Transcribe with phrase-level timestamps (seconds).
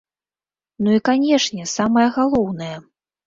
[0.85, 2.73] Ну і, канечне, самае галоўнае.